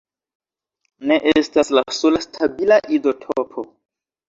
Na 1.11 1.17
estas 1.41 1.69
la 1.79 1.85
sola 1.99 2.23
stabila 2.27 2.81
izotopo. 2.99 3.71